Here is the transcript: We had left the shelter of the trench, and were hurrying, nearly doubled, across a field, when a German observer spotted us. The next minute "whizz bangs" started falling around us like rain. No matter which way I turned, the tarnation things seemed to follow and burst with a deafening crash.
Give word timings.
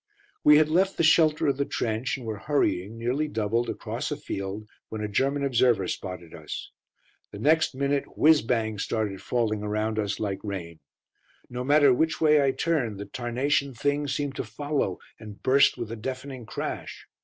We 0.43 0.57
had 0.57 0.67
left 0.69 0.97
the 0.97 1.03
shelter 1.03 1.45
of 1.45 1.57
the 1.57 1.63
trench, 1.65 2.17
and 2.17 2.25
were 2.25 2.39
hurrying, 2.39 2.97
nearly 2.97 3.27
doubled, 3.27 3.69
across 3.69 4.09
a 4.09 4.17
field, 4.17 4.67
when 4.89 5.01
a 5.03 5.07
German 5.07 5.43
observer 5.43 5.87
spotted 5.87 6.33
us. 6.33 6.71
The 7.29 7.37
next 7.37 7.75
minute 7.75 8.05
"whizz 8.17 8.41
bangs" 8.41 8.81
started 8.83 9.21
falling 9.21 9.61
around 9.61 9.99
us 9.99 10.19
like 10.19 10.39
rain. 10.43 10.79
No 11.51 11.63
matter 11.63 11.93
which 11.93 12.19
way 12.19 12.43
I 12.43 12.49
turned, 12.49 12.99
the 12.99 13.05
tarnation 13.05 13.75
things 13.75 14.15
seemed 14.15 14.33
to 14.37 14.43
follow 14.43 14.97
and 15.19 15.39
burst 15.43 15.77
with 15.77 15.91
a 15.91 15.95
deafening 15.95 16.47
crash. 16.47 17.05